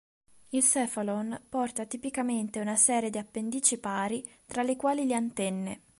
Il 0.49 0.63
"cephalon" 0.63 1.39
porta 1.47 1.85
tipicamente 1.85 2.59
una 2.59 2.75
serie 2.75 3.11
di 3.11 3.19
appendici 3.19 3.77
pari, 3.77 4.27
tra 4.47 4.63
le 4.63 4.75
quali 4.75 5.05
le 5.05 5.13
antenne. 5.13 5.81